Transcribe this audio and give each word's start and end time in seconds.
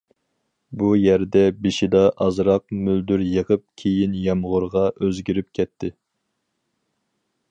بۇ 0.81 0.87
يەردە 0.99 1.41
بېشىدا 1.65 2.01
ئازراق 2.25 2.65
مۆلدۈر 2.87 3.23
يېغىپ 3.35 3.63
كېيىن 3.83 4.17
يامغۇرغا 4.23 4.85
ئۆزگىرىپ 5.01 5.51
كەتتى. 5.59 5.93